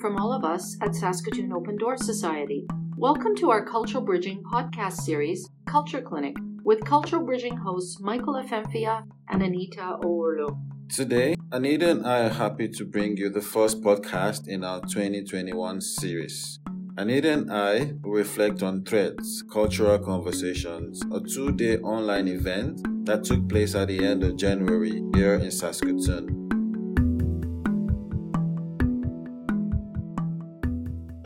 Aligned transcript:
from 0.00 0.16
all 0.16 0.32
of 0.32 0.44
us 0.44 0.76
at 0.80 0.94
Saskatoon 0.94 1.52
Open 1.52 1.76
Door 1.76 1.96
Society. 1.98 2.66
Welcome 2.96 3.34
to 3.36 3.50
our 3.50 3.64
Cultural 3.64 4.04
Bridging 4.04 4.44
podcast 4.44 5.00
series, 5.00 5.48
Culture 5.66 6.00
Clinic, 6.00 6.36
with 6.62 6.84
Cultural 6.84 7.24
Bridging 7.24 7.56
hosts 7.56 8.00
Michael 8.00 8.34
Afemfia 8.34 9.04
and 9.28 9.42
Anita 9.42 9.98
Ourlo. 10.04 10.56
Today, 10.88 11.34
Anita 11.50 11.90
and 11.90 12.06
I 12.06 12.26
are 12.26 12.28
happy 12.28 12.68
to 12.68 12.84
bring 12.84 13.16
you 13.16 13.28
the 13.28 13.40
first 13.40 13.82
podcast 13.82 14.46
in 14.46 14.62
our 14.62 14.80
2021 14.82 15.80
series. 15.80 16.60
Anita 16.96 17.32
and 17.32 17.52
I 17.52 17.94
reflect 18.02 18.62
on 18.62 18.84
Threads, 18.84 19.42
Cultural 19.52 19.98
Conversations, 19.98 21.02
a 21.12 21.20
two 21.20 21.50
day 21.52 21.78
online 21.78 22.28
event 22.28 22.80
that 23.04 23.24
took 23.24 23.48
place 23.48 23.74
at 23.74 23.88
the 23.88 24.04
end 24.04 24.22
of 24.22 24.36
January 24.36 25.02
here 25.14 25.34
in 25.34 25.50
Saskatoon. 25.50 26.47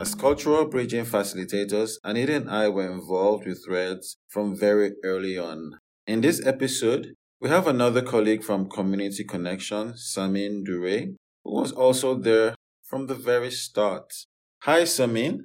As 0.02 0.16
cultural 0.16 0.64
bridging 0.64 1.04
facilitators, 1.04 1.92
Anita 2.02 2.34
and 2.34 2.50
I 2.50 2.68
were 2.68 2.90
involved 2.90 3.46
with 3.46 3.64
Threads 3.64 4.16
from 4.28 4.58
very 4.58 4.94
early 5.04 5.38
on. 5.38 5.78
In 6.08 6.22
this 6.22 6.44
episode, 6.44 7.14
we 7.40 7.48
have 7.50 7.68
another 7.68 8.02
colleague 8.02 8.42
from 8.42 8.68
Community 8.68 9.22
Connection, 9.22 9.92
Samin 9.92 10.64
Dure, 10.64 11.14
who 11.44 11.52
was 11.54 11.70
also 11.70 12.16
there 12.16 12.56
from 12.82 13.06
the 13.06 13.14
very 13.14 13.52
start. 13.52 14.12
Hi, 14.64 14.82
Samin. 14.82 15.42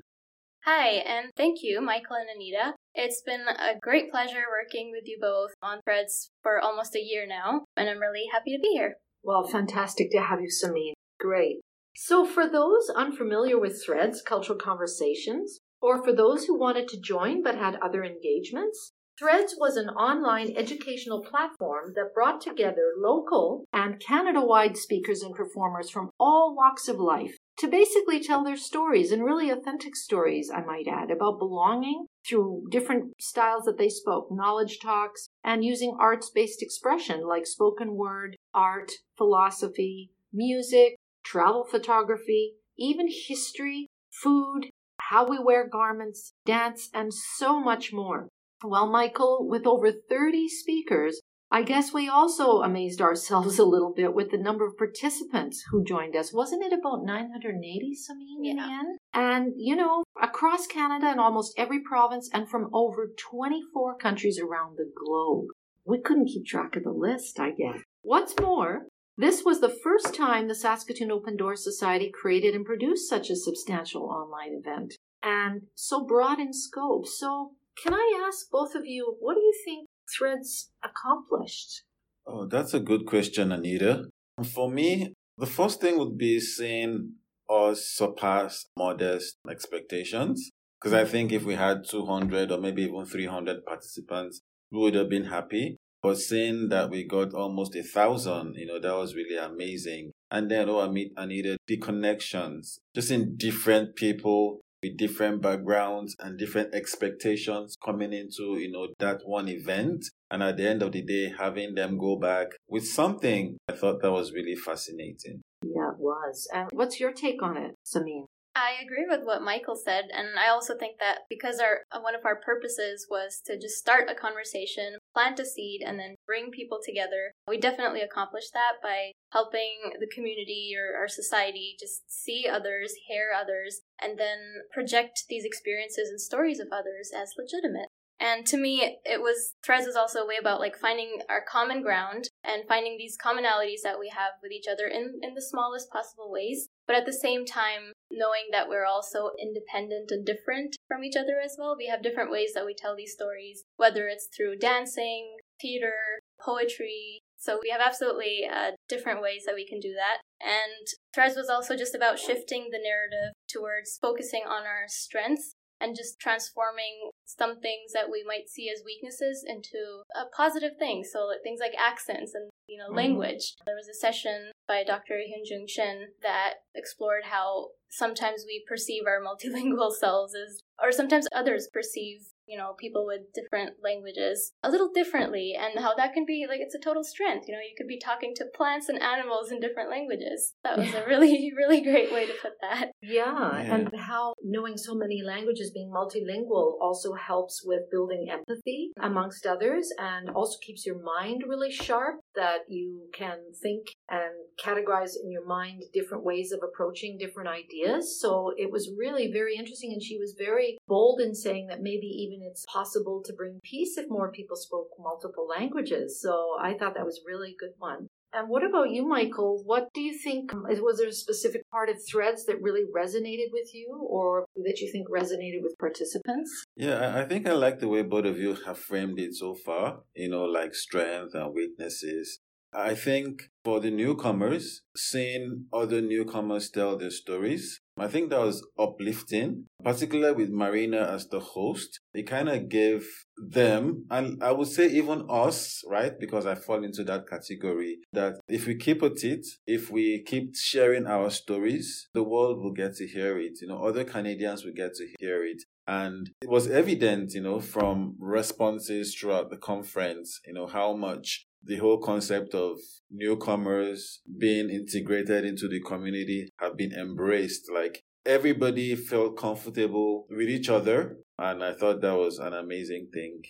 Hi, 0.66 0.88
and 1.06 1.30
thank 1.38 1.60
you, 1.62 1.80
Michael 1.80 2.16
and 2.16 2.30
Anita. 2.36 2.74
It's 2.96 3.22
been 3.24 3.46
a 3.48 3.78
great 3.80 4.10
pleasure 4.10 4.46
working 4.50 4.90
with 4.92 5.04
you 5.06 5.20
both 5.22 5.52
on 5.62 5.82
Threads 5.86 6.32
for 6.42 6.60
almost 6.60 6.96
a 6.96 7.00
year 7.00 7.28
now, 7.28 7.66
and 7.76 7.88
I'm 7.88 8.00
really 8.00 8.26
happy 8.34 8.58
to 8.58 8.60
be 8.60 8.70
here. 8.70 8.96
Well, 9.22 9.46
fantastic 9.46 10.10
to 10.14 10.20
have 10.20 10.42
you, 10.42 10.50
Samin. 10.50 10.94
Great. 11.20 11.58
So, 12.00 12.28
for 12.28 12.48
those 12.48 12.92
unfamiliar 12.96 13.60
with 13.60 13.84
Threads, 13.84 14.22
cultural 14.22 14.60
conversations, 14.60 15.62
or 15.82 16.04
for 16.04 16.14
those 16.14 16.46
who 16.46 16.58
wanted 16.58 16.88
to 16.90 17.02
join 17.02 17.42
but 17.42 17.58
had 17.58 17.76
other 17.78 18.04
engagements, 18.04 18.94
Threads 19.18 19.56
was 19.60 19.78
an 19.78 19.90
online 19.90 20.54
educational 20.56 21.24
platform 21.24 21.94
that 21.96 22.14
brought 22.14 22.40
together 22.40 22.94
local 23.00 23.66
and 23.74 24.00
Canada 24.00 24.46
wide 24.46 24.78
speakers 24.78 25.24
and 25.24 25.34
performers 25.34 25.90
from 25.90 26.12
all 26.20 26.56
walks 26.56 26.88
of 26.88 27.00
life 27.00 27.36
to 27.58 27.68
basically 27.68 28.20
tell 28.20 28.44
their 28.44 28.58
stories 28.58 29.12
and 29.12 29.26
really 29.26 29.50
authentic 29.50 29.96
stories, 29.96 30.52
I 30.54 30.62
might 30.62 30.88
add, 30.88 31.10
about 31.10 31.40
belonging 31.40 32.06
through 32.30 32.68
different 32.70 33.14
styles 33.20 33.64
that 33.64 33.80
they 33.80 33.90
spoke, 33.90 34.28
knowledge 34.30 34.78
talks, 34.80 35.30
and 35.44 35.66
using 35.66 35.98
arts 36.00 36.30
based 36.30 36.62
expression 36.62 37.26
like 37.26 37.48
spoken 37.48 37.96
word, 37.96 38.36
art, 38.54 38.92
philosophy, 39.18 40.12
music, 40.32 40.96
travel 41.28 41.66
photography, 41.70 42.54
even 42.78 43.08
history, 43.10 43.88
food, 44.10 44.70
how 45.02 45.28
we 45.28 45.38
wear 45.40 45.68
garments, 45.68 46.34
dance, 46.46 46.90
and 46.94 47.14
so 47.14 47.60
much 47.60 47.92
more. 47.92 48.30
Well, 48.64 48.88
Michael, 48.88 49.48
with 49.48 49.68
over 49.68 49.92
30 49.92 50.48
speakers, 50.48 51.22
I 51.52 51.62
guess 51.62 51.94
we 51.94 52.10
also 52.10 52.62
amazed 52.62 53.02
ourselves 53.02 53.58
a 53.60 53.66
little 53.66 53.94
bit 53.94 54.14
with 54.14 54.32
the 54.32 54.38
number 54.38 54.66
of 54.66 54.78
participants 54.78 55.64
who 55.70 55.84
joined 55.84 56.16
us. 56.16 56.34
Wasn't 56.34 56.64
it 56.64 56.74
about 56.74 57.04
980, 57.06 57.96
Samin, 57.96 58.44
yeah. 58.44 58.52
in 58.52 58.58
the 58.58 58.64
end? 58.64 59.00
And, 59.14 59.54
you 59.56 59.76
know, 59.76 60.04
across 60.22 60.68
Canada 60.68 61.08
and 61.08 61.20
almost 61.20 61.54
every 61.58 61.82
province 61.82 62.30
and 62.34 62.50
from 62.50 62.70
over 62.74 63.10
24 63.18 63.98
countries 63.98 64.40
around 64.40 64.78
the 64.78 64.92
globe. 64.94 65.48
We 65.86 66.02
couldn't 66.02 66.28
keep 66.28 66.46
track 66.46 66.76
of 66.76 66.84
the 66.84 66.92
list, 66.92 67.40
I 67.40 67.52
guess. 67.52 67.80
What's 68.02 68.38
more, 68.42 68.88
this 69.18 69.44
was 69.44 69.60
the 69.60 69.76
first 69.84 70.14
time 70.14 70.48
the 70.48 70.56
Saskatoon 70.56 71.12
Open 71.12 71.36
Door 71.36 71.56
Society 71.56 72.12
created 72.12 72.54
and 72.54 72.66
produced 72.66 73.10
such 73.10 73.30
a 73.30 73.36
substantial 73.36 74.04
online 74.04 74.54
event 74.54 74.96
and 75.24 75.64
so 75.76 76.06
broad 76.06 76.40
in 76.40 76.54
scope. 76.54 77.08
So, 77.08 77.52
can 77.84 77.94
I 77.94 78.26
ask 78.28 78.50
both 78.52 78.76
of 78.76 78.86
you, 78.86 79.18
what 79.20 79.36
do 79.36 79.42
you 79.42 79.54
think 79.66 79.88
Threads 80.18 80.72
accomplished? 80.84 81.84
Oh, 82.26 82.46
that's 82.46 82.74
a 82.74 82.80
good 82.80 83.06
question, 83.06 83.52
Anita. 83.52 84.06
For 84.54 84.70
me, 84.70 85.14
the 85.38 85.46
first 85.46 85.82
thing 85.82 85.98
would 85.98 86.18
be 86.18 86.40
seeing 86.40 87.16
us 87.50 87.88
surpass 87.90 88.66
modest 88.78 89.38
expectations. 89.50 90.52
Because 90.80 90.94
I 90.94 91.04
mm-hmm. 91.04 91.12
think 91.12 91.32
if 91.32 91.44
we 91.44 91.56
had 91.56 91.86
200 91.90 92.52
or 92.52 92.60
maybe 92.60 92.84
even 92.84 93.06
300 93.06 93.66
participants, 93.66 94.42
we 94.72 94.80
would 94.80 94.96
have 94.96 95.10
been 95.10 95.26
happy. 95.26 95.78
But 96.02 96.18
seeing 96.18 96.70
that 96.70 96.90
we 96.90 97.04
got 97.04 97.34
almost 97.34 97.76
a 97.76 97.84
thousand, 97.84 98.56
you 98.56 98.66
know, 98.66 98.80
that 98.80 98.96
was 98.96 99.16
really 99.16 99.38
amazing. 99.38 100.12
And 100.30 100.52
then, 100.52 100.70
oh, 100.70 100.82
I 100.82 100.90
meet 100.90 101.14
Anita, 101.18 101.58
the 101.68 101.78
connections, 101.78 102.80
just 102.94 103.12
in 103.12 103.36
different 103.38 103.96
people 103.96 104.62
with 104.84 104.98
different 104.98 105.42
backgrounds 105.42 106.16
and 106.20 106.38
different 106.38 106.74
expectations 106.74 107.76
coming 107.84 108.14
into, 108.14 108.58
you 108.60 108.72
know, 108.72 108.90
that 109.00 109.22
one 109.26 109.48
event. 109.48 110.06
And 110.30 110.44
at 110.44 110.58
the 110.58 110.68
end 110.68 110.84
of 110.84 110.92
the 110.92 111.02
day, 111.02 111.34
having 111.38 111.76
them 111.76 111.98
go 111.98 112.18
back 112.18 112.48
with 112.68 112.88
something, 112.88 113.58
I 113.68 113.74
thought 113.74 114.02
that 114.02 114.12
was 114.12 114.34
really 114.34 114.56
fascinating. 114.56 115.42
Yeah, 115.64 115.92
it 115.92 116.00
was. 116.00 116.48
And 116.54 116.70
what's 116.74 117.00
your 117.00 117.12
take 117.12 117.42
on 117.42 117.58
it, 117.58 117.76
Samin? 117.86 118.26
I 118.58 118.82
agree 118.84 119.06
with 119.08 119.24
what 119.24 119.44
Michael 119.44 119.76
said, 119.76 120.06
and 120.12 120.40
I 120.40 120.50
also 120.50 120.76
think 120.76 120.98
that 120.98 121.20
because 121.30 121.60
our 121.60 121.82
uh, 121.92 122.00
one 122.00 122.16
of 122.16 122.26
our 122.26 122.36
purposes 122.42 123.06
was 123.08 123.40
to 123.46 123.56
just 123.56 123.78
start 123.78 124.10
a 124.10 124.16
conversation, 124.16 124.98
plant 125.14 125.40
a 125.40 125.46
seed, 125.46 125.82
and 125.86 126.00
then 126.00 126.16
bring 126.26 126.50
people 126.50 126.80
together, 126.84 127.32
we 127.48 127.60
definitely 127.60 128.02
accomplished 128.02 128.54
that 128.54 128.82
by 128.82 129.12
helping 129.32 129.94
the 130.00 130.10
community 130.14 130.74
or 130.76 130.98
our 130.98 131.08
society 131.08 131.76
just 131.80 132.10
see 132.10 132.48
others, 132.50 132.96
hear 133.08 133.30
others, 133.30 133.82
and 134.02 134.18
then 134.18 134.40
project 134.74 135.26
these 135.30 135.46
experiences 135.46 136.10
and 136.10 136.20
stories 136.20 136.60
of 136.60 136.70
others 136.72 137.12
as 137.16 137.36
legitimate. 137.38 137.90
And 138.20 138.46
to 138.48 138.58
me, 138.58 138.98
it 139.06 139.22
was 139.22 139.54
Threads 139.64 139.86
was 139.86 139.96
also 139.96 140.20
a 140.20 140.28
way 140.28 140.36
about 140.40 140.60
like 140.60 140.76
finding 140.76 141.20
our 141.30 141.44
common 141.48 141.82
ground 141.82 142.30
and 142.44 142.68
finding 142.68 142.98
these 142.98 143.18
commonalities 143.18 143.82
that 143.84 144.00
we 144.00 144.10
have 144.10 144.34
with 144.42 144.52
each 144.52 144.66
other 144.72 144.88
in, 144.88 145.20
in 145.22 145.36
the 145.36 145.42
smallest 145.42 145.92
possible 145.92 146.32
ways. 146.32 146.70
But 146.88 146.96
at 146.96 147.06
the 147.06 147.14
same 147.14 147.46
time, 147.46 147.94
knowing 148.10 148.50
that 148.52 148.70
we're 148.70 148.86
all 148.86 149.04
so 149.04 149.32
independent 149.40 150.10
and 150.10 150.26
different 150.26 150.78
from 150.88 151.04
each 151.04 151.16
other 151.16 151.40
as 151.44 151.56
well. 151.60 151.76
We 151.78 151.88
have 151.88 152.02
different 152.02 152.32
ways 152.32 152.52
that 152.56 152.66
we 152.66 152.74
tell 152.74 152.96
these 152.96 153.14
stories, 153.14 153.64
whether 153.76 154.08
it's 154.08 154.30
through 154.36 154.58
dancing, 154.58 155.38
theater, 155.62 156.20
poetry. 156.40 157.22
So 157.38 157.60
we 157.62 157.70
have 157.70 157.82
absolutely 157.82 158.48
uh, 158.52 158.72
different 158.90 159.22
ways 159.22 159.44
that 159.46 159.56
we 159.56 159.68
can 159.68 159.80
do 159.80 159.94
that. 159.94 160.22
And 160.42 160.88
Threads 161.14 161.36
was 161.36 161.50
also 161.50 161.76
just 161.76 161.94
about 161.94 162.20
shifting 162.20 162.70
the 162.72 162.82
narrative 162.82 163.34
towards 163.48 164.00
focusing 164.02 164.44
on 164.48 164.64
our 164.64 164.88
strengths 164.88 165.54
and 165.80 165.96
just 165.96 166.20
transforming 166.20 167.12
some 167.26 167.60
things 167.60 167.94
that 167.94 168.10
we 168.12 168.24
might 168.24 168.50
see 168.50 168.70
as 168.70 168.84
weaknesses 168.86 169.44
into 169.46 170.04
a 170.16 170.26
positive 170.36 170.78
thing. 170.78 171.04
So 171.04 171.26
like, 171.26 171.44
things 171.44 171.60
like 171.60 171.74
accents 171.78 172.34
and 172.34 172.50
you 172.68 172.78
know 172.78 172.88
mm-hmm. 172.88 172.98
language. 172.98 173.56
There 173.66 173.76
was 173.76 173.88
a 173.88 173.94
session 173.94 174.52
by 174.68 174.84
Dr. 174.84 175.16
Hyunjung 175.16 175.70
Shin 175.70 176.08
that 176.22 176.66
explored 176.76 177.26
how 177.26 177.70
sometimes 177.90 178.44
we 178.46 178.64
perceive 178.68 179.04
our 179.08 179.22
multilingual 179.28 179.92
selves 179.92 180.34
as, 180.36 180.62
or 180.82 180.92
sometimes 180.92 181.28
others 181.34 181.70
perceive 181.72 182.28
you 182.48 182.58
know, 182.58 182.74
people 182.80 183.06
with 183.06 183.22
different 183.34 183.76
languages 183.84 184.54
a 184.64 184.70
little 184.70 184.90
differently 184.94 185.54
and 185.58 185.84
how 185.84 185.96
that 185.96 186.14
can 186.14 186.26
be 186.26 186.46
like 186.48 186.60
it's 186.62 186.76
a 186.76 186.80
total 186.80 187.04
strength. 187.04 187.46
You 187.48 187.54
know, 187.54 187.60
you 187.60 187.76
could 187.78 187.88
be 187.88 188.00
talking 188.00 188.34
to 188.36 188.46
plants 188.56 188.90
and 188.90 189.02
animals 189.02 189.52
in 189.52 189.60
different 189.60 189.90
languages. 189.90 190.54
That 190.64 190.78
was 190.78 190.94
a 190.94 191.06
really, 191.06 191.52
really 191.58 191.82
great 191.82 192.12
way 192.12 192.26
to 192.26 192.34
put 192.42 192.54
that. 192.62 192.92
Yeah, 193.02 193.28
yeah, 193.28 193.76
and 193.76 193.90
how 193.98 194.34
knowing 194.44 194.78
so 194.78 194.96
many 194.96 195.22
languages, 195.24 195.72
being 195.72 195.92
multilingual, 195.92 196.78
also 196.82 197.14
helps 197.14 197.62
with 197.66 197.90
building 197.92 198.28
empathy 198.32 198.92
amongst 199.02 199.46
others 199.46 199.90
and 199.98 200.30
also 200.30 200.58
keeps 200.66 200.86
your 200.86 201.02
mind 201.02 201.44
really 201.48 201.72
sharp 201.72 202.20
that 202.36 202.60
you 202.68 203.10
can 203.14 203.40
think 203.62 203.88
and 204.10 204.32
categorize 204.64 205.12
in 205.22 205.32
your 205.32 205.46
mind 205.46 205.84
different 205.94 206.24
ways 206.24 206.52
of 206.52 206.60
approaching 206.64 207.18
different 207.18 207.50
ideas. 207.50 208.20
So 208.20 208.52
it 208.58 208.72
was 208.72 208.92
really 208.98 209.32
very 209.32 209.56
interesting. 209.56 209.92
And 209.94 210.02
she 210.02 210.18
was 210.18 210.36
very 210.38 210.78
bold 210.88 211.20
in 211.22 211.36
saying 211.36 211.68
that 211.68 211.82
maybe 211.82 212.08
even 212.08 212.37
it's 212.44 212.66
possible 212.66 213.22
to 213.26 213.34
bring 213.34 213.60
peace 213.64 213.98
if 213.98 214.10
more 214.10 214.32
people 214.32 214.56
spoke 214.56 214.90
multiple 215.00 215.48
languages. 215.48 216.22
So 216.22 216.58
I 216.60 216.74
thought 216.74 216.96
that 216.96 217.06
was 217.06 217.22
really 217.26 217.56
good 217.60 217.74
one. 217.78 218.08
And 218.34 218.50
what 218.50 218.64
about 218.64 218.92
you, 218.92 219.08
Michael? 219.08 219.62
What 219.66 219.88
do 219.94 220.02
you 220.02 220.18
think? 220.18 220.54
Um, 220.54 220.66
was 220.68 221.00
there 221.00 221.08
a 221.08 221.14
specific 221.14 221.62
part 221.72 221.90
of 221.90 221.96
threads 222.06 222.46
that 222.46 222.62
really 222.62 222.84
resonated 222.84 223.52
with 223.54 223.74
you 223.74 224.06
or 224.10 224.46
that 224.56 224.80
you 224.80 224.92
think 224.92 225.08
resonated 225.10 225.64
with 225.64 225.78
participants? 225.80 226.66
Yeah, 226.76 227.18
I 227.18 227.24
think 227.24 227.48
I 227.48 227.54
like 227.54 227.80
the 227.80 227.88
way 227.88 228.04
both 228.04 228.26
of 228.26 228.38
you 228.38 228.56
have 228.66 228.78
framed 228.78 229.20
it 229.20 229.34
so 229.34 229.56
far, 229.56 230.02
you 230.14 230.30
know, 230.30 230.44
like 230.44 230.76
strength 230.76 231.34
and 231.36 231.54
weaknesses. 231.54 232.40
I 232.74 232.96
think 232.96 233.44
for 233.64 233.80
the 233.80 233.92
newcomers, 233.92 234.82
seeing 234.96 235.66
other 235.72 236.02
newcomers 236.02 236.70
tell 236.70 236.98
their 236.98 237.10
stories 237.10 237.82
I 237.98 238.08
think 238.08 238.30
that 238.30 238.40
was 238.40 238.66
uplifting, 238.78 239.66
particularly 239.84 240.36
with 240.36 240.50
Marina 240.50 241.02
as 241.12 241.28
the 241.28 241.40
host. 241.40 242.00
It 242.14 242.24
kind 242.24 242.50
of 242.50 242.70
gave 242.70 243.08
them, 243.38 244.06
and 244.10 244.42
I 244.44 244.52
would 244.52 244.68
say 244.68 244.88
even 244.90 245.26
us, 245.30 245.84
right? 245.88 246.18
Because 246.20 246.46
I 246.46 246.56
fall 246.56 246.84
into 246.84 247.04
that 247.06 247.28
category, 247.28 247.98
that 248.14 248.36
if 248.48 248.68
we 248.68 248.76
keep 248.76 249.02
at 249.04 249.24
it, 249.24 249.46
if 249.66 249.90
we 249.90 250.24
keep 250.24 250.56
sharing 250.56 251.08
our 251.08 251.30
stories, 251.30 252.08
the 252.14 252.24
world 252.24 252.62
will 252.62 252.74
get 252.74 252.96
to 252.96 253.08
hear 253.08 253.40
it. 253.40 253.60
You 253.62 253.68
know, 253.68 253.84
other 253.84 254.04
Canadians 254.04 254.64
will 254.64 254.74
get 254.74 254.94
to 254.96 255.08
hear 255.20 255.44
it. 255.44 255.64
And 255.88 256.30
it 256.42 256.50
was 256.50 256.68
evident, 256.70 257.34
you 257.34 257.42
know, 257.42 257.62
from 257.62 258.16
responses 258.20 259.16
throughout 259.16 259.50
the 259.50 259.58
conference, 259.58 260.42
you 260.46 260.54
know, 260.54 260.68
how 260.68 260.94
much 260.94 261.47
the 261.64 261.78
whole 261.78 262.00
concept 262.00 262.54
of 262.54 262.78
newcomers 263.12 264.22
being 264.38 264.70
integrated 264.70 265.46
into 265.46 265.68
the 265.68 265.82
community 265.82 266.50
have 266.60 266.78
been 266.78 266.94
embraced. 266.94 267.70
Like 267.74 268.04
everybody 268.26 268.96
felt 268.96 269.38
comfortable 269.38 270.28
with 270.30 270.50
each 270.50 270.70
other. 270.70 271.18
And 271.40 271.64
I 271.64 271.74
thought 271.74 272.02
that 272.02 272.18
was 272.18 272.40
an 272.40 272.54
amazing 272.54 273.10
thing. 273.14 273.42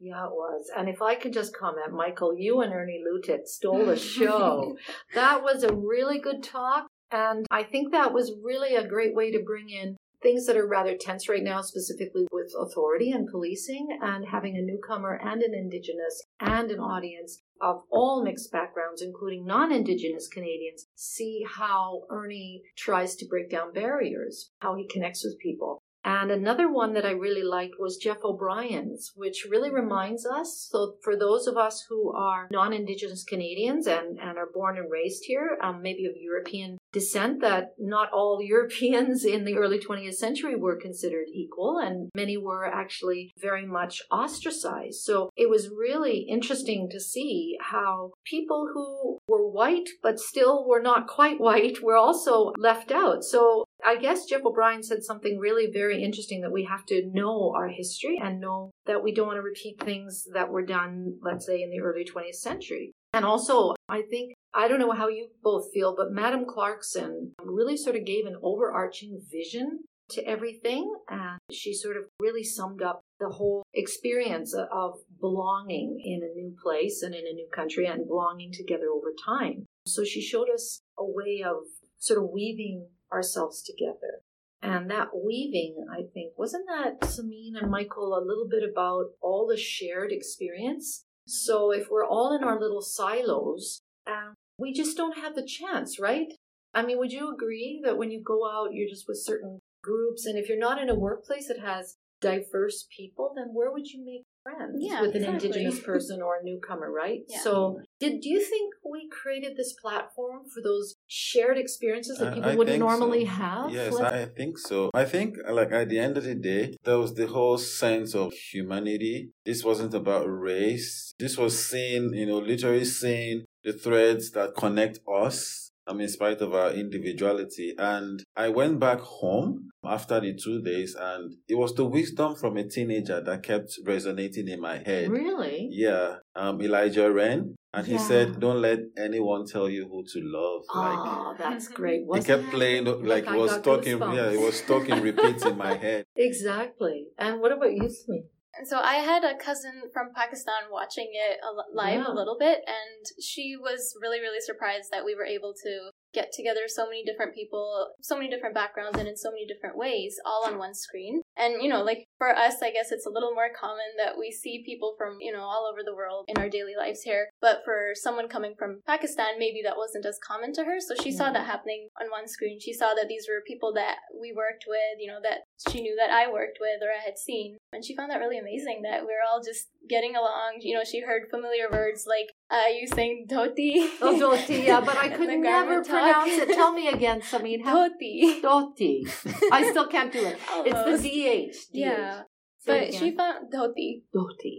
Yeah, 0.00 0.26
it 0.26 0.32
was. 0.32 0.70
And 0.76 0.88
if 0.88 1.00
I 1.00 1.14
can 1.14 1.32
just 1.32 1.56
comment, 1.56 1.92
Michael, 1.92 2.34
you 2.36 2.60
and 2.60 2.72
Ernie 2.72 3.02
Louttit 3.02 3.46
stole 3.46 3.86
the 3.86 3.96
show. 4.14 4.76
that 5.14 5.42
was 5.42 5.62
a 5.62 5.74
really 5.74 6.18
good 6.18 6.42
talk. 6.42 6.86
And 7.10 7.46
I 7.50 7.62
think 7.62 7.92
that 7.92 8.12
was 8.12 8.32
really 8.42 8.74
a 8.74 8.86
great 8.86 9.14
way 9.14 9.30
to 9.30 9.42
bring 9.44 9.68
in 9.70 9.96
things 10.24 10.46
that 10.46 10.56
are 10.56 10.66
rather 10.66 10.96
tense 10.96 11.28
right 11.28 11.44
now, 11.44 11.60
specifically 11.60 12.26
with 12.32 12.52
authority 12.58 13.12
and 13.12 13.28
policing, 13.30 13.86
and 14.02 14.24
having 14.26 14.56
a 14.56 14.62
newcomer 14.62 15.20
and 15.22 15.42
an 15.42 15.54
Indigenous 15.54 16.24
and 16.40 16.70
an 16.70 16.80
audience 16.80 17.42
of 17.60 17.82
all 17.90 18.24
mixed 18.24 18.50
backgrounds, 18.50 19.02
including 19.02 19.46
non 19.46 19.70
Indigenous 19.70 20.26
Canadians, 20.26 20.86
see 20.96 21.44
how 21.48 22.02
Ernie 22.10 22.62
tries 22.76 23.14
to 23.16 23.26
break 23.28 23.50
down 23.50 23.72
barriers, 23.72 24.50
how 24.58 24.74
he 24.74 24.88
connects 24.88 25.22
with 25.22 25.38
people. 25.38 25.80
And 26.06 26.30
another 26.30 26.70
one 26.70 26.92
that 26.94 27.06
I 27.06 27.12
really 27.12 27.42
liked 27.42 27.76
was 27.78 27.96
Jeff 27.96 28.18
O'Brien's, 28.24 29.12
which 29.16 29.46
really 29.48 29.70
reminds 29.70 30.26
us. 30.26 30.68
So, 30.70 30.96
for 31.02 31.16
those 31.16 31.46
of 31.46 31.56
us 31.56 31.86
who 31.88 32.12
are 32.12 32.46
non 32.50 32.74
Indigenous 32.74 33.24
Canadians 33.24 33.86
and, 33.86 34.18
and 34.18 34.36
are 34.36 34.50
born 34.52 34.76
and 34.76 34.90
raised 34.90 35.24
here, 35.24 35.56
um, 35.62 35.80
maybe 35.80 36.04
of 36.04 36.12
European 36.16 36.76
descent, 36.94 37.42
that 37.42 37.74
not 37.78 38.10
all 38.12 38.40
Europeans 38.54 39.24
in 39.24 39.44
the 39.44 39.58
early 39.58 39.78
20th 39.78 40.14
century 40.14 40.56
were 40.56 40.80
considered 40.80 41.26
equal, 41.32 41.78
and 41.78 42.10
many 42.14 42.38
were 42.38 42.64
actually 42.64 43.32
very 43.38 43.66
much 43.66 44.00
ostracized. 44.10 45.02
So, 45.02 45.28
it 45.36 45.50
was 45.50 45.68
really 45.68 46.20
interesting 46.20 46.88
to 46.90 47.00
see 47.00 47.58
how 47.60 48.12
people 48.24 48.70
who 48.72 49.18
were 49.28 49.46
white 49.50 49.88
but 50.02 50.18
still 50.18 50.66
were 50.66 50.80
not 50.80 51.06
quite 51.06 51.40
white 51.40 51.82
were 51.82 51.96
also 51.96 52.52
left 52.56 52.90
out. 52.90 53.24
So, 53.24 53.64
I 53.84 53.96
guess 53.96 54.24
Jeff 54.24 54.46
O'Brien 54.46 54.82
said 54.82 55.02
something 55.02 55.38
really 55.38 55.70
very 55.70 56.02
interesting 56.02 56.40
that 56.40 56.52
we 56.52 56.64
have 56.64 56.86
to 56.86 57.10
know 57.12 57.52
our 57.54 57.68
history 57.68 58.18
and 58.22 58.40
know 58.40 58.70
that 58.86 59.02
we 59.02 59.12
don't 59.12 59.26
want 59.26 59.36
to 59.36 59.42
repeat 59.42 59.80
things 59.80 60.26
that 60.32 60.50
were 60.50 60.64
done, 60.64 61.18
let's 61.22 61.44
say, 61.44 61.62
in 61.62 61.70
the 61.70 61.80
early 61.80 62.04
20th 62.04 62.36
century. 62.36 62.92
And 63.14 63.24
also, 63.24 63.74
I 63.88 64.02
think, 64.02 64.34
I 64.52 64.66
don't 64.66 64.80
know 64.80 64.90
how 64.90 65.06
you 65.08 65.28
both 65.40 65.72
feel, 65.72 65.94
but 65.96 66.10
Madam 66.10 66.46
Clarkson 66.48 67.32
really 67.40 67.76
sort 67.76 67.94
of 67.94 68.04
gave 68.04 68.26
an 68.26 68.36
overarching 68.42 69.20
vision 69.30 69.84
to 70.10 70.26
everything. 70.26 70.92
And 71.08 71.38
she 71.52 71.72
sort 71.72 71.96
of 71.96 72.04
really 72.20 72.42
summed 72.42 72.82
up 72.82 73.02
the 73.20 73.28
whole 73.28 73.62
experience 73.72 74.52
of 74.52 74.94
belonging 75.20 76.00
in 76.04 76.22
a 76.24 76.34
new 76.34 76.56
place 76.60 77.02
and 77.02 77.14
in 77.14 77.24
a 77.24 77.32
new 77.32 77.48
country 77.54 77.86
and 77.86 78.08
belonging 78.08 78.52
together 78.52 78.88
over 78.92 79.12
time. 79.24 79.64
So 79.86 80.02
she 80.02 80.20
showed 80.20 80.48
us 80.52 80.80
a 80.98 81.04
way 81.04 81.44
of 81.46 81.58
sort 81.98 82.18
of 82.18 82.30
weaving 82.30 82.88
ourselves 83.12 83.62
together. 83.62 84.22
And 84.60 84.90
that 84.90 85.08
weaving, 85.14 85.86
I 85.92 86.02
think, 86.12 86.32
wasn't 86.36 86.66
that 86.66 87.00
Samin 87.02 87.52
and 87.60 87.70
Michael 87.70 88.18
a 88.18 88.26
little 88.26 88.48
bit 88.50 88.68
about 88.68 89.10
all 89.20 89.46
the 89.46 89.56
shared 89.56 90.10
experience? 90.10 91.04
So 91.26 91.70
if 91.70 91.88
we're 91.90 92.06
all 92.06 92.34
in 92.36 92.44
our 92.44 92.58
little 92.58 92.82
silos, 92.82 93.80
um, 94.06 94.34
we 94.58 94.72
just 94.72 94.96
don't 94.96 95.18
have 95.18 95.34
the 95.34 95.46
chance, 95.46 95.98
right? 95.98 96.32
I 96.74 96.84
mean, 96.84 96.98
would 96.98 97.12
you 97.12 97.32
agree 97.32 97.80
that 97.84 97.96
when 97.96 98.10
you 98.10 98.22
go 98.22 98.48
out, 98.48 98.72
you're 98.72 98.88
just 98.88 99.06
with 99.08 99.22
certain 99.22 99.60
groups, 99.82 100.26
and 100.26 100.38
if 100.38 100.48
you're 100.48 100.58
not 100.58 100.80
in 100.80 100.88
a 100.88 100.94
workplace 100.94 101.48
that 101.48 101.60
has 101.60 101.96
diverse 102.20 102.86
people, 102.96 103.32
then 103.36 103.48
where 103.52 103.70
would 103.70 103.86
you 103.86 104.04
make 104.04 104.22
friends 104.42 104.76
yeah, 104.78 105.00
with 105.00 105.14
an 105.14 105.24
indigenous 105.24 105.80
person 105.84 106.20
or 106.20 106.36
a 106.40 106.44
newcomer, 106.44 106.90
right? 106.90 107.20
Yeah. 107.28 107.40
So, 107.40 107.80
did 108.00 108.20
do 108.20 108.28
you 108.28 108.40
think 108.40 108.74
we 108.84 109.08
created 109.08 109.56
this 109.56 109.74
platform 109.80 110.42
for 110.52 110.62
those 110.62 110.93
shared 111.06 111.58
experiences 111.58 112.18
that 112.18 112.34
people 112.34 112.50
I 112.50 112.56
wouldn't 112.56 112.78
normally 112.78 113.24
so. 113.24 113.30
have? 113.32 113.70
Yes, 113.70 113.92
Like- 113.94 114.12
I 114.12 114.24
think 114.26 114.58
so. 114.58 114.90
I 114.94 115.04
think, 115.04 115.36
like, 115.48 115.72
at 115.72 115.88
the 115.88 115.98
end 115.98 116.16
of 116.16 116.24
the 116.24 116.34
day, 116.34 116.76
there 116.84 116.98
was 116.98 117.14
the 117.14 117.26
whole 117.26 117.58
sense 117.58 118.14
of 118.14 118.32
humanity. 118.32 119.30
This 119.44 119.62
wasn't 119.64 119.94
about 119.94 120.24
race. 120.26 121.14
This 121.18 121.36
was 121.36 121.58
seeing, 121.64 122.14
you 122.14 122.26
know, 122.26 122.38
literally 122.38 122.84
seeing 122.84 123.44
the 123.62 123.72
threads 123.72 124.30
that 124.32 124.54
connect 124.56 125.00
us. 125.08 125.70
I 125.86 125.92
mean, 125.92 126.02
in 126.02 126.08
spite 126.08 126.40
of 126.40 126.54
our 126.54 126.70
individuality. 126.72 127.74
And 127.78 128.22
I 128.36 128.48
went 128.48 128.80
back 128.80 129.00
home 129.00 129.68
after 129.84 130.18
the 130.20 130.34
two 130.34 130.62
days, 130.62 130.94
and 130.98 131.34
it 131.48 131.56
was 131.56 131.74
the 131.74 131.84
wisdom 131.84 132.34
from 132.36 132.56
a 132.56 132.64
teenager 132.66 133.20
that 133.20 133.42
kept 133.42 133.70
resonating 133.84 134.48
in 134.48 134.60
my 134.60 134.78
head. 134.78 135.10
really? 135.10 135.68
Yeah, 135.70 136.16
um, 136.34 136.60
Elijah 136.62 137.12
Wren. 137.12 137.54
And 137.74 137.86
he 137.86 137.94
Yeah. 137.94 137.98
said, 138.08 138.40
Don't 138.40 138.62
let 138.62 138.78
anyone 138.96 139.46
tell 139.46 139.68
you 139.68 139.88
who 139.88 140.04
to 140.12 140.20
love. 140.22 140.62
Like, 140.74 140.98
Oh, 141.02 141.34
that's 141.36 141.68
great. 141.68 142.00
he 142.00 142.06
Wasn't 142.06 142.26
kept 142.26 142.50
playing 142.52 142.84
like 142.84 143.24
Look, 143.26 143.34
he 143.34 143.36
was 143.36 143.60
talking. 143.60 143.98
Yeah, 143.98 144.30
he 144.30 144.36
was 144.36 144.60
talking 144.62 145.00
repeats 145.00 145.44
in 145.44 145.56
my 145.58 145.74
head. 145.74 146.04
Exactly. 146.16 147.08
And 147.18 147.40
what 147.40 147.50
about 147.52 147.72
you, 147.72 147.88
Smee? 147.90 148.24
And 148.56 148.68
so 148.68 148.78
I 148.78 148.96
had 148.96 149.24
a 149.24 149.36
cousin 149.36 149.90
from 149.92 150.12
Pakistan 150.14 150.70
watching 150.70 151.10
it 151.12 151.40
live 151.72 152.00
Yeah. 152.00 152.08
a 152.08 152.14
little 152.14 152.36
bit, 152.38 152.62
and 152.66 153.04
she 153.22 153.56
was 153.56 153.96
really, 154.00 154.20
really 154.20 154.40
surprised 154.40 154.90
that 154.92 155.04
we 155.04 155.14
were 155.14 155.24
able 155.24 155.54
to 155.54 155.90
get 156.14 156.32
together 156.32 156.62
so 156.68 156.86
many 156.86 157.04
different 157.04 157.34
people, 157.34 157.92
so 158.00 158.16
many 158.16 158.30
different 158.30 158.54
backgrounds, 158.54 158.98
and 158.98 159.08
in 159.08 159.16
so 159.16 159.30
many 159.30 159.46
different 159.46 159.76
ways, 159.76 160.16
all 160.24 160.46
on 160.46 160.58
one 160.58 160.74
screen. 160.74 161.22
And, 161.36 161.60
you 161.60 161.68
know, 161.68 161.82
like 161.82 162.06
for 162.18 162.30
us, 162.30 162.62
I 162.62 162.70
guess 162.70 162.92
it's 162.92 163.06
a 163.06 163.10
little 163.10 163.34
more 163.34 163.50
common 163.58 163.98
that 163.98 164.16
we 164.18 164.30
see 164.30 164.62
people 164.64 164.94
from, 164.96 165.18
you 165.20 165.32
know, 165.32 165.42
all 165.42 165.68
over 165.70 165.82
the 165.84 165.94
world 165.94 166.26
in 166.28 166.38
our 166.38 166.48
daily 166.48 166.74
lives 166.78 167.02
here. 167.02 167.28
But 167.40 167.62
for 167.64 167.90
someone 167.94 168.28
coming 168.28 168.54
from 168.56 168.80
Pakistan, 168.86 169.38
maybe 169.38 169.60
that 169.64 169.76
wasn't 169.76 170.06
as 170.06 170.18
common 170.24 170.52
to 170.54 170.64
her. 170.64 170.78
So 170.78 170.94
she 170.94 171.10
saw 171.10 171.32
that 171.32 171.42
mm-hmm. 171.42 171.50
happening 171.50 171.88
on 172.00 172.10
one 172.10 172.28
screen. 172.28 172.60
She 172.60 172.72
saw 172.72 172.94
that 172.94 173.08
these 173.08 173.26
were 173.28 173.42
people 173.46 173.74
that 173.74 173.98
we 174.14 174.32
worked 174.32 174.64
with, 174.68 175.00
you 175.00 175.10
know, 175.10 175.18
that 175.22 175.42
she 175.68 175.82
knew 175.82 175.96
that 175.98 176.14
I 176.14 176.30
worked 176.30 176.58
with 176.60 176.82
or 176.82 176.94
I 176.94 177.04
had 177.04 177.18
seen. 177.18 177.58
And 177.72 177.84
she 177.84 177.96
found 177.96 178.10
that 178.10 178.22
really 178.22 178.38
amazing 178.38 178.82
that 178.82 179.02
we're 179.02 179.24
all 179.26 179.42
just 179.42 179.68
getting 179.88 180.14
along. 180.14 180.60
You 180.60 180.78
know, 180.78 180.84
she 180.84 181.00
heard 181.00 181.30
familiar 181.30 181.70
words 181.70 182.06
like, 182.06 182.30
uh, 182.54 182.68
you 182.78 182.86
saying 182.86 183.26
dhoti. 183.30 183.72
Oh, 184.00 184.18
Doti, 184.18 184.56
yeah, 184.70 184.80
but 184.80 184.96
I 184.96 185.08
could 185.16 185.28
never 185.40 185.82
pronounce 185.82 186.32
it. 186.42 186.48
Tell 186.54 186.72
me 186.72 186.88
again. 186.96 187.20
How? 187.20 187.38
Dhoti. 187.40 188.42
Doti. 188.42 189.06
I 189.52 189.60
still 189.70 189.88
can't 189.88 190.12
do 190.12 190.24
it. 190.32 190.38
It's 190.68 190.74
Almost. 190.82 191.02
the 191.02 191.08
DH. 191.10 191.56
Yeah. 191.72 192.22
But 192.66 192.94
she 192.94 193.10
found 193.14 193.52
dhoti. 193.52 194.02
Doti. 194.12 194.54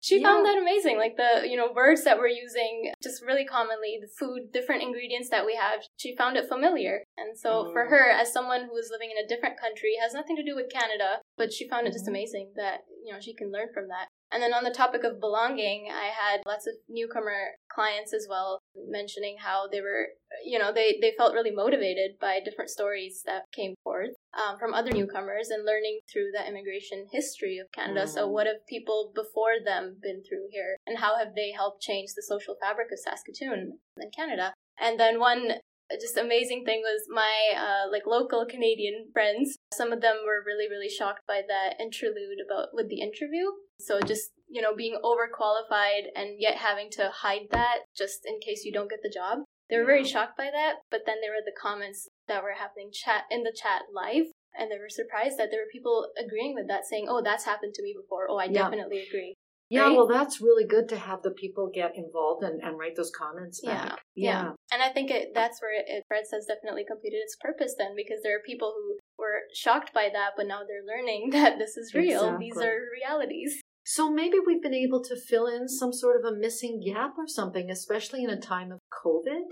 she 0.00 0.22
found 0.22 0.44
that 0.44 0.58
amazing 0.60 0.98
like 0.98 1.16
the 1.16 1.48
you 1.48 1.56
know 1.56 1.72
words 1.74 2.04
that 2.04 2.18
we're 2.18 2.28
using 2.28 2.92
just 3.02 3.24
really 3.24 3.44
commonly 3.46 3.98
the 4.00 4.06
food 4.18 4.52
different 4.52 4.82
ingredients 4.82 5.30
that 5.30 5.46
we 5.46 5.54
have 5.56 5.80
she 5.96 6.14
found 6.14 6.36
it 6.36 6.46
familiar 6.48 7.02
and 7.16 7.36
so 7.38 7.72
for 7.72 7.86
Mm. 7.86 7.90
her 7.90 8.10
as 8.10 8.32
someone 8.32 8.62
who 8.68 8.76
is 8.76 8.90
living 8.92 9.10
in 9.10 9.24
a 9.24 9.26
different 9.26 9.58
country 9.58 9.94
has 10.00 10.12
nothing 10.12 10.36
to 10.36 10.44
do 10.44 10.54
with 10.54 10.68
canada 10.70 11.20
but 11.38 11.52
she 11.52 11.66
found 11.68 11.86
it 11.86 11.92
just 11.92 12.04
Mhm. 12.04 12.14
amazing 12.14 12.52
that 12.56 12.80
you 13.04 13.12
know 13.14 13.20
she 13.20 13.32
can 13.34 13.50
learn 13.50 13.68
from 13.72 13.88
that 13.88 14.08
and 14.34 14.42
then 14.42 14.52
on 14.52 14.64
the 14.64 14.70
topic 14.70 15.04
of 15.04 15.20
belonging 15.20 15.88
i 15.90 16.10
had 16.10 16.42
lots 16.46 16.66
of 16.66 16.74
newcomer 16.88 17.54
clients 17.72 18.12
as 18.12 18.26
well 18.28 18.58
mentioning 18.88 19.36
how 19.38 19.68
they 19.70 19.80
were 19.80 20.08
you 20.44 20.58
know 20.58 20.72
they 20.72 20.98
they 21.00 21.12
felt 21.16 21.32
really 21.32 21.50
motivated 21.52 22.18
by 22.20 22.40
different 22.44 22.70
stories 22.70 23.22
that 23.24 23.42
came 23.54 23.74
forth 23.84 24.10
um, 24.34 24.58
from 24.58 24.74
other 24.74 24.90
newcomers 24.90 25.48
and 25.48 25.64
learning 25.64 26.00
through 26.12 26.30
the 26.32 26.46
immigration 26.46 27.06
history 27.12 27.58
of 27.58 27.70
Canada. 27.72 28.06
So, 28.06 28.26
Mhm. 28.26 28.32
what 28.32 28.46
have 28.48 28.66
people 28.66 29.12
before 29.14 29.60
them 29.64 29.98
been 30.02 30.24
through 30.24 30.48
here, 30.50 30.76
and 30.86 30.98
how 30.98 31.16
have 31.16 31.34
they 31.36 31.52
helped 31.52 31.80
change 31.82 32.10
the 32.14 32.22
social 32.22 32.56
fabric 32.60 32.90
of 32.90 32.98
Saskatoon 32.98 33.78
and 33.96 34.12
Canada? 34.12 34.52
And 34.78 34.98
then 34.98 35.20
one 35.20 35.60
just 36.00 36.16
amazing 36.16 36.64
thing 36.64 36.80
was 36.82 37.02
my 37.08 37.54
uh, 37.56 37.90
like 37.90 38.06
local 38.06 38.46
Canadian 38.46 39.08
friends. 39.12 39.56
Some 39.72 39.92
of 39.92 40.00
them 40.00 40.16
were 40.24 40.42
really 40.44 40.68
really 40.68 40.88
shocked 40.88 41.26
by 41.26 41.42
that 41.46 41.80
interlude 41.80 42.38
about 42.44 42.68
with 42.72 42.88
the 42.88 43.00
interview. 43.00 43.52
So 43.80 44.00
just 44.00 44.30
you 44.48 44.62
know 44.62 44.74
being 44.74 44.98
overqualified 45.02 46.08
and 46.14 46.36
yet 46.38 46.56
having 46.56 46.90
to 46.92 47.10
hide 47.12 47.48
that 47.50 47.80
just 47.96 48.20
in 48.26 48.40
case 48.40 48.64
you 48.64 48.72
don't 48.72 48.90
get 48.90 49.00
the 49.02 49.12
job. 49.12 49.38
They 49.70 49.78
were 49.78 49.86
very 49.86 50.04
shocked 50.04 50.36
by 50.36 50.50
that, 50.52 50.84
but 50.90 51.02
then 51.06 51.16
there 51.22 51.32
were 51.32 51.44
the 51.44 51.56
comments 51.56 52.06
that 52.28 52.42
were 52.42 52.52
happening 52.52 52.90
chat 52.92 53.24
in 53.30 53.44
the 53.44 53.56
chat 53.56 53.82
live, 53.94 54.26
and 54.52 54.70
they 54.70 54.78
were 54.78 54.90
surprised 54.90 55.38
that 55.38 55.48
there 55.50 55.60
were 55.60 55.72
people 55.72 56.12
agreeing 56.22 56.54
with 56.54 56.68
that, 56.68 56.84
saying, 56.84 57.06
"Oh, 57.08 57.22
that's 57.22 57.44
happened 57.44 57.72
to 57.74 57.82
me 57.82 57.94
before. 57.96 58.28
Oh, 58.30 58.36
I 58.36 58.44
Yeah. 58.44 58.64
definitely 58.64 59.02
agree." 59.02 59.36
Yeah, 59.70 59.82
right? 59.82 59.96
well, 59.96 60.06
that's 60.06 60.40
really 60.40 60.66
good 60.66 60.88
to 60.90 60.96
have 60.96 61.22
the 61.22 61.30
people 61.30 61.70
get 61.72 61.96
involved 61.96 62.44
and, 62.44 62.60
and 62.62 62.78
write 62.78 62.96
those 62.96 63.10
comments 63.10 63.60
Yeah, 63.62 63.88
back. 63.88 63.98
yeah. 64.14 64.50
And 64.70 64.82
I 64.82 64.90
think 64.90 65.10
it, 65.10 65.28
that's 65.34 65.60
where 65.60 65.72
it, 65.72 65.86
it, 65.88 66.04
Threads 66.08 66.30
has 66.32 66.46
definitely 66.46 66.84
completed 66.86 67.18
its 67.18 67.36
purpose 67.40 67.74
then, 67.78 67.94
because 67.96 68.20
there 68.22 68.36
are 68.36 68.42
people 68.46 68.74
who 68.76 68.98
were 69.18 69.40
shocked 69.54 69.92
by 69.94 70.08
that, 70.12 70.32
but 70.36 70.46
now 70.46 70.60
they're 70.68 70.84
learning 70.86 71.30
that 71.32 71.58
this 71.58 71.76
is 71.76 71.94
real. 71.94 72.36
These 72.38 72.58
are 72.58 72.78
realities. 72.92 73.60
So 73.86 74.10
maybe 74.10 74.36
we've 74.44 74.62
been 74.62 74.74
able 74.74 75.02
to 75.04 75.16
fill 75.16 75.46
in 75.46 75.68
some 75.68 75.92
sort 75.92 76.16
of 76.18 76.30
a 76.30 76.36
missing 76.36 76.80
gap 76.84 77.12
or 77.18 77.26
something, 77.26 77.70
especially 77.70 78.24
in 78.24 78.30
a 78.30 78.40
time 78.40 78.72
of 78.72 78.80
COVID. 79.04 79.42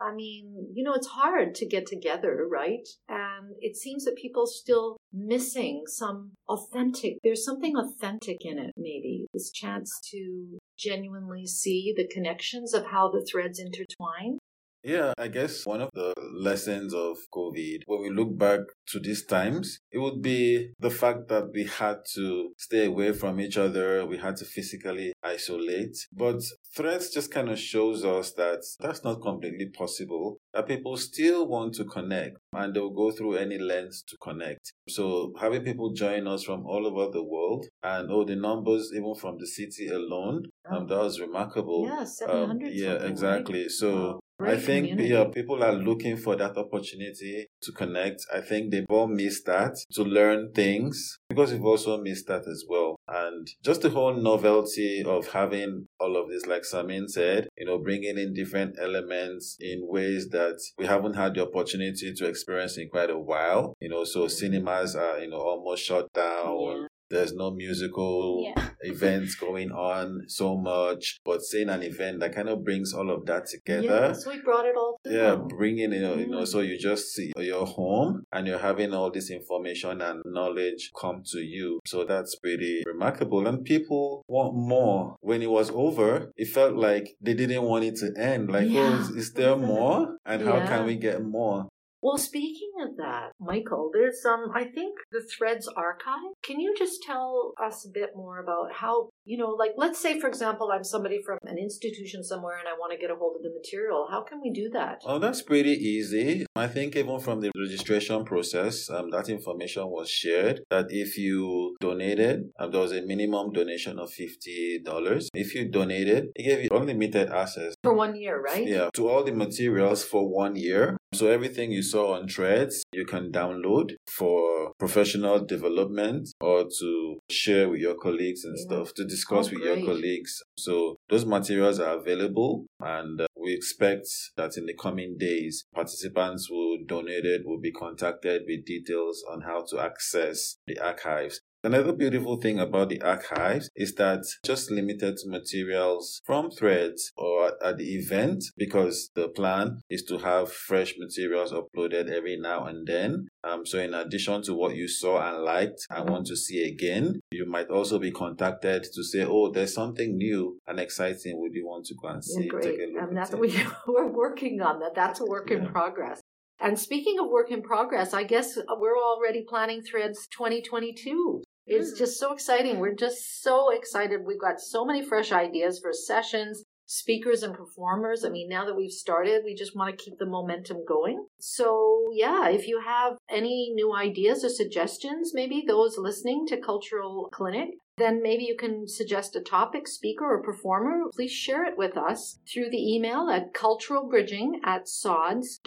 I 0.00 0.14
mean, 0.14 0.68
you 0.72 0.84
know, 0.84 0.94
it's 0.94 1.08
hard 1.08 1.54
to 1.56 1.66
get 1.66 1.86
together, 1.86 2.46
right? 2.50 2.86
And 3.08 3.54
it 3.60 3.76
seems 3.76 4.04
that 4.04 4.16
people 4.16 4.46
still 4.46 4.96
missing 5.12 5.84
some 5.86 6.32
authentic, 6.48 7.18
there's 7.22 7.44
something 7.44 7.76
authentic 7.76 8.38
in 8.40 8.58
it, 8.58 8.72
maybe. 8.76 9.26
This 9.32 9.50
chance 9.50 9.90
to 10.12 10.58
genuinely 10.78 11.46
see 11.46 11.92
the 11.96 12.06
connections 12.06 12.74
of 12.74 12.86
how 12.86 13.10
the 13.10 13.26
threads 13.30 13.58
intertwine. 13.58 14.37
Yeah, 14.84 15.12
I 15.18 15.28
guess 15.28 15.66
one 15.66 15.80
of 15.80 15.90
the 15.92 16.14
lessons 16.32 16.94
of 16.94 17.18
COVID, 17.34 17.82
when 17.86 18.02
we 18.02 18.10
look 18.10 18.38
back 18.38 18.60
to 18.88 19.00
these 19.00 19.24
times, 19.26 19.80
it 19.90 19.98
would 19.98 20.22
be 20.22 20.70
the 20.78 20.90
fact 20.90 21.28
that 21.28 21.50
we 21.52 21.64
had 21.64 21.98
to 22.14 22.52
stay 22.56 22.86
away 22.86 23.12
from 23.12 23.40
each 23.40 23.56
other. 23.56 24.06
We 24.06 24.18
had 24.18 24.36
to 24.36 24.44
physically 24.44 25.12
isolate. 25.22 25.96
But 26.12 26.42
Threads 26.74 27.10
just 27.10 27.32
kind 27.32 27.48
of 27.48 27.58
shows 27.58 28.04
us 28.04 28.32
that 28.34 28.60
that's 28.78 29.02
not 29.02 29.20
completely 29.20 29.66
possible, 29.70 30.38
that 30.54 30.68
people 30.68 30.96
still 30.96 31.48
want 31.48 31.74
to 31.74 31.84
connect 31.84 32.36
and 32.52 32.72
they'll 32.72 32.90
go 32.90 33.10
through 33.10 33.34
any 33.34 33.58
lengths 33.58 34.02
to 34.04 34.16
connect. 34.22 34.72
So 34.88 35.32
having 35.40 35.64
people 35.64 35.92
join 35.92 36.28
us 36.28 36.44
from 36.44 36.66
all 36.66 36.86
over 36.86 37.10
the 37.10 37.24
world 37.24 37.66
and 37.82 38.08
oh, 38.12 38.24
the 38.24 38.36
numbers 38.36 38.92
even 38.94 39.14
from 39.16 39.38
the 39.38 39.46
city 39.46 39.88
alone, 39.88 40.44
um, 40.70 40.86
that 40.86 40.98
was 40.98 41.20
remarkable. 41.20 41.84
Yeah, 41.86 42.00
Um, 42.00 42.06
700. 42.06 42.72
yeah, 42.72 42.88
something, 42.90 43.02
right? 43.02 43.10
exactly. 43.10 43.68
So 43.68 43.88
Wow. 43.94 44.20
I 44.40 44.56
think 44.56 44.88
community. 44.88 45.08
yeah, 45.14 45.24
people 45.24 45.64
are 45.64 45.72
looking 45.72 46.16
for 46.16 46.36
that 46.36 46.56
opportunity 46.56 47.46
to 47.62 47.72
connect. 47.72 48.22
I 48.32 48.40
think 48.40 48.70
they've 48.70 48.86
all 48.88 49.08
missed 49.08 49.46
that 49.46 49.76
to 49.92 50.02
learn 50.04 50.52
things 50.52 51.18
because 51.28 51.52
we've 51.52 51.64
also 51.64 52.00
missed 52.00 52.28
that 52.28 52.46
as 52.46 52.64
well. 52.68 52.96
And 53.08 53.48
just 53.64 53.82
the 53.82 53.90
whole 53.90 54.14
novelty 54.14 55.02
of 55.04 55.28
having 55.28 55.88
all 55.98 56.16
of 56.16 56.28
this, 56.28 56.46
like 56.46 56.62
Samin 56.62 57.08
said, 57.08 57.48
you 57.56 57.66
know, 57.66 57.78
bringing 57.78 58.16
in 58.16 58.32
different 58.32 58.76
elements 58.80 59.56
in 59.60 59.80
ways 59.82 60.28
that 60.30 60.60
we 60.78 60.86
haven't 60.86 61.14
had 61.14 61.34
the 61.34 61.42
opportunity 61.42 62.12
to 62.14 62.26
experience 62.26 62.78
in 62.78 62.88
quite 62.88 63.10
a 63.10 63.18
while. 63.18 63.74
You 63.80 63.88
know, 63.88 64.04
so 64.04 64.28
cinemas 64.28 64.94
are, 64.94 65.18
you 65.18 65.30
know, 65.30 65.40
almost 65.40 65.84
shut 65.84 66.12
down. 66.12 66.58
Yeah. 66.60 66.86
There's 67.10 67.32
no 67.34 67.50
musical 67.50 68.42
Yeah. 68.44 68.68
events 68.82 69.34
going 69.34 69.70
on 69.72 70.24
so 70.28 70.56
much, 70.56 71.18
but 71.24 71.42
seeing 71.42 71.68
an 71.68 71.82
event 71.82 72.20
that 72.20 72.34
kind 72.34 72.48
of 72.48 72.64
brings 72.64 72.92
all 72.94 73.10
of 73.10 73.26
that 73.26 73.46
together. 73.46 73.84
Yeah, 73.86 74.12
so 74.12 74.30
we 74.30 74.40
brought 74.40 74.66
it 74.66 74.76
all 74.76 75.00
to 75.04 75.10
Yeah, 75.12 75.34
bringing 75.36 75.92
you 75.92 76.00
know, 76.00 76.14
you 76.14 76.26
know, 76.28 76.42
Mm. 76.42 76.46
so 76.48 76.60
you 76.60 76.78
just 76.78 77.12
see 77.14 77.32
your 77.38 77.66
home 77.66 78.24
and 78.32 78.46
you're 78.46 78.58
having 78.58 78.92
all 78.94 79.10
this 79.10 79.30
information 79.30 80.00
and 80.02 80.22
knowledge 80.26 80.90
come 81.00 81.22
to 81.32 81.40
you. 81.40 81.80
So 81.86 82.04
that's 82.04 82.36
pretty 82.36 82.82
remarkable. 82.86 83.46
And 83.46 83.64
people 83.64 84.22
want 84.28 84.54
more. 84.54 85.16
When 85.20 85.42
it 85.42 85.50
was 85.50 85.70
over, 85.70 86.30
it 86.36 86.48
felt 86.48 86.76
like 86.76 87.16
they 87.20 87.34
didn't 87.34 87.62
want 87.62 87.84
it 87.84 87.96
to 87.96 88.12
end. 88.18 88.50
Like, 88.50 88.68
Yeah. 88.68 88.80
oh, 88.98 89.00
is, 89.00 89.08
is 89.10 89.32
there 89.32 89.56
more? 89.74 90.16
And 90.26 90.42
how 90.42 90.60
can 90.66 90.86
we 90.86 90.96
get 90.96 91.24
more? 91.24 91.68
Well, 92.00 92.18
speaking 92.18 92.70
of 92.82 92.96
that, 92.96 93.32
Michael, 93.40 93.90
there's 93.92 94.24
um 94.24 94.50
I 94.54 94.64
think 94.64 94.94
the 95.10 95.22
Threads 95.36 95.68
archive. 95.76 96.32
Can 96.44 96.60
you 96.60 96.74
just 96.78 97.02
tell 97.02 97.52
us 97.62 97.86
a 97.86 97.90
bit 97.92 98.10
more 98.14 98.38
about 98.38 98.72
how, 98.72 99.10
you 99.24 99.36
know, 99.36 99.50
like 99.50 99.72
let's 99.76 100.00
say 100.00 100.20
for 100.20 100.28
example 100.28 100.70
I'm 100.72 100.84
somebody 100.84 101.20
from 101.24 101.38
an 101.42 101.58
institution 101.58 102.22
somewhere 102.22 102.58
and 102.58 102.68
I 102.68 102.74
want 102.78 102.92
to 102.92 102.98
get 102.98 103.10
a 103.10 103.16
hold 103.16 103.36
of 103.36 103.42
the 103.42 103.50
material. 103.50 104.06
How 104.10 104.22
can 104.22 104.40
we 104.40 104.50
do 104.50 104.70
that? 104.70 105.02
Oh, 105.04 105.18
that's 105.18 105.42
pretty 105.42 105.72
easy. 105.72 106.46
I 106.54 106.68
think 106.68 106.94
even 106.96 107.18
from 107.20 107.40
the 107.40 107.50
registration 107.56 108.24
process, 108.24 108.88
um, 108.90 109.10
that 109.10 109.28
information 109.28 109.84
was 109.88 110.08
shared 110.08 110.60
that 110.70 110.86
if 110.90 111.18
you 111.18 111.76
donated, 111.80 112.50
um, 112.58 112.70
there 112.70 112.80
was 112.80 112.92
a 112.92 113.02
minimum 113.02 113.52
donation 113.52 113.98
of 113.98 114.10
$50. 114.10 115.28
If 115.34 115.54
you 115.54 115.68
donated, 115.70 116.28
it 116.34 116.42
gave 116.44 116.64
you 116.64 116.70
unlimited 116.72 117.30
access 117.30 117.74
For 117.82 117.94
one 117.94 118.14
year, 118.16 118.40
right? 118.40 118.66
Yeah, 118.66 118.90
to 118.94 119.08
all 119.08 119.24
the 119.24 119.32
materials 119.32 120.04
for 120.04 120.28
one 120.28 120.56
year. 120.56 120.97
So 121.14 121.28
everything 121.28 121.72
you 121.72 121.82
saw 121.82 122.14
on 122.14 122.28
Threads, 122.28 122.82
you 122.92 123.06
can 123.06 123.32
download 123.32 123.92
for 124.06 124.72
professional 124.78 125.44
development 125.44 126.28
or 126.40 126.66
to 126.80 127.18
share 127.30 127.68
with 127.68 127.80
your 127.80 127.96
colleagues 127.96 128.44
and 128.44 128.56
Yeah. 128.58 128.64
stuff, 128.64 128.94
to 128.94 129.04
discuss 129.04 129.48
Oh, 129.48 129.54
with 129.54 129.64
your 129.64 129.84
colleagues. 129.84 130.42
So 130.58 130.96
those 131.08 131.24
materials 131.24 131.80
are 131.80 131.98
available 131.98 132.66
and 132.80 133.22
uh, 133.22 133.26
we 133.36 133.54
expect 133.54 134.06
that 134.36 134.56
in 134.58 134.66
the 134.66 134.74
coming 134.74 135.16
days, 135.18 135.64
participants 135.74 136.46
who 136.50 136.84
donated 136.84 137.42
will 137.46 137.60
be 137.60 137.72
contacted 137.72 138.42
with 138.46 138.66
details 138.66 139.24
on 139.30 139.40
how 139.40 139.64
to 139.70 139.80
access 139.80 140.56
the 140.66 140.78
archives. 140.78 141.40
Another 141.64 141.92
beautiful 141.92 142.36
thing 142.36 142.60
about 142.60 142.88
the 142.88 143.02
archives 143.02 143.68
is 143.74 143.92
that 143.96 144.20
just 144.44 144.70
limited 144.70 145.18
materials 145.26 146.22
from 146.24 146.52
threads 146.52 147.10
or 147.16 147.52
at, 147.64 147.78
the 147.78 147.96
event 147.96 148.44
because 148.56 149.10
the 149.16 149.28
plan 149.28 149.80
is 149.90 150.04
to 150.04 150.18
have 150.18 150.52
fresh 150.52 150.94
materials 150.96 151.52
uploaded 151.52 152.10
every 152.10 152.36
now 152.36 152.64
and 152.64 152.86
then. 152.86 153.26
Um, 153.42 153.66
so 153.66 153.80
in 153.80 153.92
addition 153.92 154.42
to 154.44 154.54
what 154.54 154.76
you 154.76 154.86
saw 154.86 155.20
and 155.28 155.42
liked 155.42 155.84
and 155.90 156.08
want 156.08 156.26
to 156.28 156.36
see 156.36 156.62
again, 156.62 157.20
you 157.32 157.44
might 157.44 157.70
also 157.70 157.98
be 157.98 158.12
contacted 158.12 158.84
to 158.94 159.02
say, 159.02 159.24
oh, 159.24 159.50
there's 159.50 159.74
something 159.74 160.16
new 160.16 160.60
and 160.68 160.78
exciting. 160.78 161.40
Would 161.40 161.54
you 161.54 161.66
want 161.66 161.86
to 161.86 161.94
go 162.00 162.08
and 162.08 162.24
see? 162.24 162.44
Yeah, 162.44 162.48
great. 162.50 162.62
Take 162.62 162.78
a 162.78 162.92
look 162.92 163.08
And 163.08 163.16
that's 163.16 163.32
it?" 163.32 163.38
we 163.40 163.52
we're 163.88 164.06
working 164.06 164.60
on 164.60 164.78
that. 164.78 164.94
That's 164.94 165.20
a 165.20 165.24
work 165.24 165.50
in 165.50 165.66
progress. 165.66 166.20
And 166.60 166.78
speaking 166.78 167.18
of 167.20 167.28
work 167.28 167.50
in 167.50 167.62
progress, 167.62 168.12
I 168.12 168.24
guess 168.24 168.56
we're 168.56 168.98
already 168.98 169.44
planning 169.48 169.82
Threads 169.82 170.26
2022. 170.36 171.42
It's 171.68 171.92
Mm. 171.92 171.98
just 171.98 172.18
so 172.18 172.32
exciting. 172.32 172.78
We're 172.80 172.94
just 172.94 173.42
so 173.42 173.70
excited. 173.70 174.24
We've 174.26 174.40
got 174.40 174.60
so 174.60 174.84
many 174.84 175.02
fresh 175.02 175.30
ideas 175.32 175.78
for 175.80 175.92
sessions, 175.92 176.64
speakers, 176.86 177.42
and 177.42 177.54
performers. 177.54 178.24
I 178.24 178.30
mean, 178.30 178.48
now 178.48 178.64
that 178.64 178.74
we've 178.76 178.90
started, 178.90 179.42
we 179.44 179.54
just 179.54 179.76
want 179.76 179.90
to 179.96 180.02
keep 180.02 180.18
the 180.18 180.24
momentum 180.26 180.78
going. 180.86 181.26
So, 181.38 182.08
yeah, 182.12 182.48
if 182.48 182.66
you 182.66 182.80
have 182.80 183.18
any 183.28 183.70
new 183.74 183.94
ideas 183.94 184.42
or 184.44 184.48
suggestions, 184.48 185.34
maybe 185.34 185.62
those 185.66 185.98
listening 185.98 186.46
to 186.46 186.56
Cultural 186.56 187.28
Clinic, 187.30 187.74
then 187.98 188.22
maybe 188.22 188.44
you 188.44 188.56
can 188.56 188.86
suggest 188.88 189.36
a 189.36 189.40
topic, 189.40 189.86
speaker, 189.88 190.24
or 190.24 190.40
performer. 190.42 191.10
Please 191.14 191.32
share 191.32 191.64
it 191.64 191.76
with 191.76 191.96
us 191.98 192.38
through 192.50 192.70
the 192.70 192.94
email 192.94 193.28
at 193.28 193.52
culturalbridging 193.52 194.60
at 194.64 194.88
sods.sk.ca. 194.88 195.58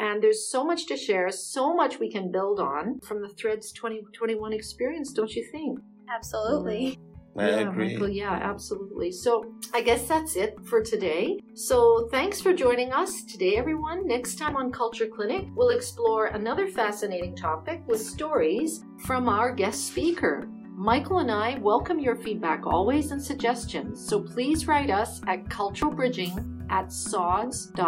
And 0.00 0.22
there's 0.22 0.48
so 0.48 0.64
much 0.64 0.86
to 0.86 0.96
share, 0.96 1.30
so 1.30 1.74
much 1.74 2.00
we 2.00 2.10
can 2.10 2.32
build 2.32 2.58
on 2.58 3.00
from 3.00 3.20
the 3.20 3.28
Threads 3.28 3.70
2021 3.72 4.54
experience, 4.54 5.12
don't 5.12 5.30
you 5.34 5.46
think? 5.52 5.78
Absolutely. 6.08 6.96
Mm-hmm. 6.96 7.40
I 7.40 7.48
yeah, 7.50 7.68
agree. 7.68 7.92
Michael, 7.92 8.08
yeah, 8.08 8.32
absolutely. 8.32 9.12
So 9.12 9.54
I 9.74 9.82
guess 9.82 10.08
that's 10.08 10.36
it 10.36 10.56
for 10.64 10.82
today. 10.82 11.38
So 11.54 12.08
thanks 12.10 12.40
for 12.40 12.54
joining 12.54 12.92
us 12.92 13.22
today, 13.24 13.56
everyone. 13.56 14.06
Next 14.06 14.38
time 14.38 14.56
on 14.56 14.72
Culture 14.72 15.06
Clinic, 15.06 15.46
we'll 15.54 15.68
explore 15.68 16.26
another 16.26 16.66
fascinating 16.66 17.36
topic 17.36 17.82
with 17.86 18.00
stories 18.00 18.82
from 19.04 19.28
our 19.28 19.52
guest 19.52 19.86
speaker. 19.86 20.48
Michael 20.80 21.18
and 21.18 21.30
I 21.30 21.58
welcome 21.58 21.98
your 21.98 22.16
feedback 22.16 22.66
always 22.66 23.10
and 23.10 23.22
suggestions, 23.22 24.02
so 24.02 24.18
please 24.18 24.66
write 24.66 24.88
us 24.88 25.20
at 25.26 25.44
culturalbridging 25.44 26.32
at 26.70 26.90
sods.sk.ca. 26.90 27.78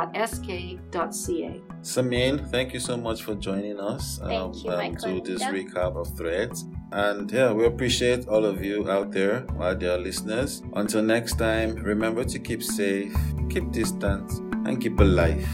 Samin, 1.81 2.51
thank 2.51 2.75
you 2.75 2.81
so 2.81 2.99
much 2.99 3.23
for 3.23 3.35
joining 3.35 3.81
us 3.81 4.21
um, 4.21 4.29
Thank 4.29 4.65
you, 4.65 4.71
Michael. 4.73 5.21
to 5.23 5.33
this 5.33 5.41
Yeah. 5.41 5.53
recap 5.53 5.97
of 5.97 6.15
Threads. 6.19 6.67
And 6.93 7.33
yeah, 7.33 7.51
we 7.51 7.65
appreciate 7.65 8.29
all 8.29 8.45
of 8.45 8.63
you 8.63 8.87
out 8.91 9.11
there, 9.11 9.47
our 9.59 9.75
dear 9.75 9.97
listeners. 9.97 10.63
Until 10.75 11.01
next 11.01 11.39
time, 11.39 11.77
remember 11.77 12.25
to 12.25 12.39
keep 12.39 12.63
safe, 12.63 13.17
keep 13.49 13.73
distance, 13.73 14.37
and 14.67 14.79
keep 14.79 15.01
alive. 15.01 15.49